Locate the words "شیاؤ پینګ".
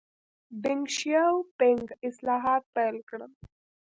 0.97-1.85